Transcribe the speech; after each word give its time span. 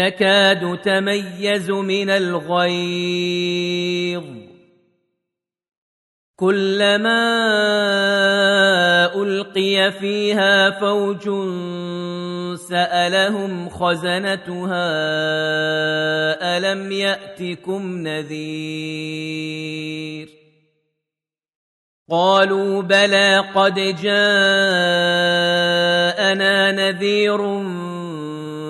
تكاد 0.00 0.78
تميز 0.80 1.70
من 1.70 2.10
الغيظ. 2.10 3.00
كلما 6.36 7.20
ألقي 9.22 9.92
فيها 9.92 10.70
فوج 10.70 11.22
سألهم 12.56 13.68
خزنتها 13.68 14.88
ألم 16.56 16.92
يأتكم 16.92 17.98
نذير؟ 18.08 19.30
قالوا 22.10 22.82
بلى 22.82 23.38
قد 23.54 23.74
جاءنا 23.74 24.12
نذير 26.72 27.40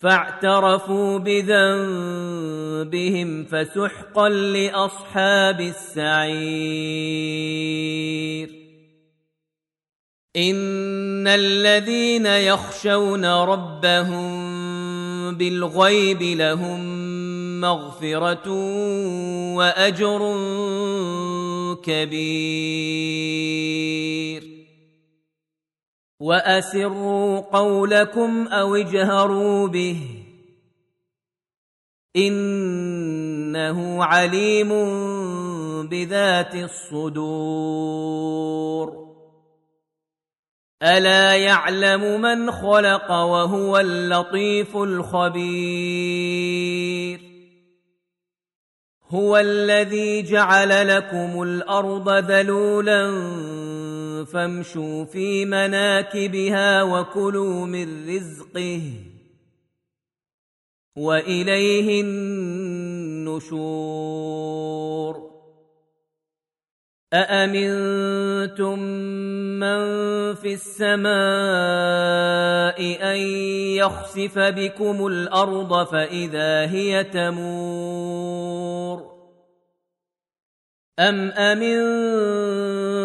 فاعترفوا 0.00 1.18
بذنبهم 1.18 1.60
فسحقا 3.44 4.28
لأصحاب 4.28 5.60
السعير. 5.60 7.00
إن 10.36 11.26
الذين 11.26 12.26
يخشون 12.26 13.24
ربهم 13.24 14.30
بالغيب 15.34 16.22
لهم 16.22 16.80
مغفرة 17.60 18.50
وأجر 19.54 20.34
كبير. 21.82 23.20
وأسروا 26.20 27.40
قولكم 27.40 28.48
أو 28.48 28.74
اجهروا 28.74 29.68
به 29.68 30.00
إنه 32.16 34.04
عليم 34.04 34.68
بذات 35.88 36.54
الصدور. 36.54 37.90
ألا 40.82 41.36
يعلم 41.36 42.20
من 42.20 42.50
خلق 42.50 43.10
وهو 43.10 43.78
اللطيف 43.78 44.76
الخبير. 44.76 46.20
هو 49.10 49.36
الذي 49.36 50.22
جعل 50.22 50.96
لكم 50.96 51.42
الأرض 51.42 52.10
ذلولا 52.10 53.10
فامشوا 54.24 55.04
في 55.04 55.44
مناكبها 55.44 56.82
وكلوا 56.82 57.66
من 57.66 58.08
رزقه 58.08 58.82
وإليه 60.96 62.00
النشور. 62.02 63.80
أأمنتم 67.12 68.78
من 69.58 69.84
في 70.34 70.54
السماء 70.54 71.10
أن 73.12 73.16
يخسف 73.76 74.38
بكم 74.38 75.06
الأرض 75.06 75.86
فإذا 75.86 76.70
هي 76.70 77.04
تمور؟ 77.04 78.50
أم 80.98 81.30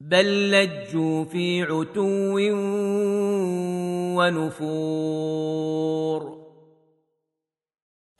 بل 0.00 0.50
لجوا 0.50 1.24
في 1.24 1.62
عتو 1.62 2.38
ونفور. 4.18 6.38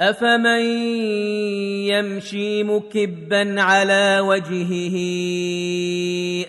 أفمن 0.00 0.62
يمشي 1.86 2.62
مكبا 2.62 3.62
على 3.62 4.20
وجهه 4.20 4.96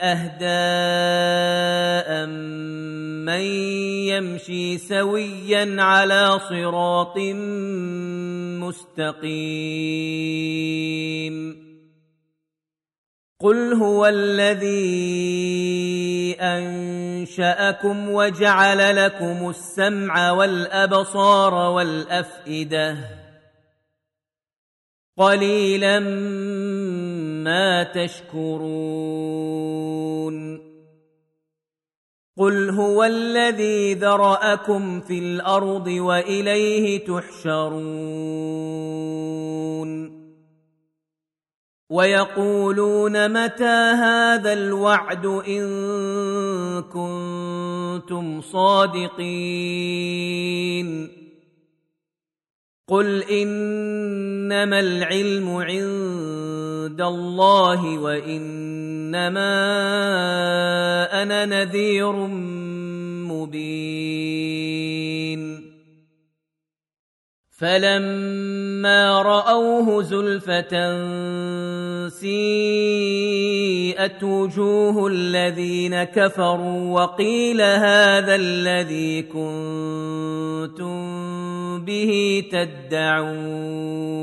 أهدى 0.02 0.70
من 3.25 3.42
يمشي 4.10 4.78
سويا 4.78 5.82
على 5.82 6.40
صراط 6.50 7.18
مستقيم. 8.62 9.30
قل 13.41 13.74
هو 13.74 14.06
الذي 14.06 14.68
انشاكم 16.41 18.09
وجعل 18.09 19.06
لكم 19.06 19.50
السمع 19.50 20.31
والابصار 20.31 21.53
والافئده 21.53 22.97
قليلا 25.18 26.00
ما 27.44 27.83
تشكرون 27.83 28.89
قل 32.38 32.69
هو 32.69 33.03
الذي 33.03 33.94
ذراكم 33.94 35.01
في 35.01 35.19
الأرض 35.19 35.88
واليه 35.88 37.06
تحشرون 37.06 38.50
ويقولون 41.89 43.44
متى 43.44 43.80
هذا 43.97 44.53
الوعد 44.53 45.25
إن 45.25 45.65
كنتم 46.81 48.41
صادقين 48.41 49.89
قل 52.88 53.24
إنما 53.24 54.80
العلم 54.80 55.50
عند 55.50 57.01
الله 57.01 58.00
وإنما 58.00 59.50
أنا 61.21 61.45
نذير 61.45 62.12
مبين 63.31 64.30
فلما 67.60 69.22
راوه 69.22 70.04
زلفه 70.04 70.74
سيئت 72.08 73.44
وجوه 74.24 75.08
الذين 75.08 76.04
كفروا 76.04 77.02
وقيل 77.02 77.62
هذا 77.62 78.36
الذي 78.36 79.22
كنتم 79.22 81.00
به 81.86 82.44
تدعون 82.52 84.20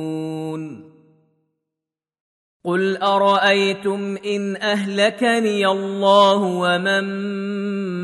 قل 2.65 2.97
ارايتم 2.97 4.17
ان 4.27 4.56
اهلكني 4.56 5.67
الله 5.67 6.43
ومن 6.43 7.05